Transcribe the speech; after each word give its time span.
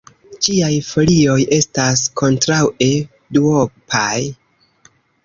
Ĝiaj 0.45 0.69
folioj 0.85 1.35
estas 1.57 2.01
kontraŭe 2.21 2.87
duopaj. 3.39 4.15